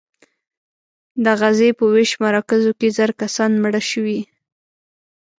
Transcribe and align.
د 1.23 1.25
غزې 1.39 1.69
په 1.77 1.85
ویش 1.93 2.11
مراکزو 2.23 2.71
کې 2.79 2.87
زر 2.97 3.11
کسان 3.21 3.51
مړه 3.63 3.81
شوي. 3.89 4.19